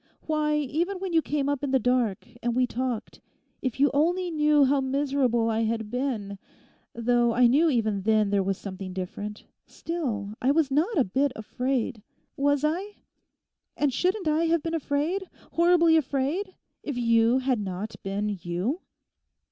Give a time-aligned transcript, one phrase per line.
[0.25, 4.65] Why, even when you came up in the dark, and we talked—if you only knew
[4.65, 10.49] how miserable I had been—though I knew even then there was something different, still I
[10.49, 12.01] was not a bit afraid.
[12.35, 12.95] Was I?
[13.77, 18.79] And shouldn't I have been afraid, horribly afraid, if you had not been _you?